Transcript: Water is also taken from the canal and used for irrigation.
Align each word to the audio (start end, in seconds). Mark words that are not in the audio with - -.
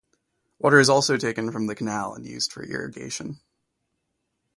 Water 0.57 0.79
is 0.79 0.89
also 0.89 1.15
taken 1.15 1.51
from 1.51 1.67
the 1.67 1.75
canal 1.75 2.15
and 2.15 2.25
used 2.25 2.51
for 2.51 2.63
irrigation. 2.63 3.39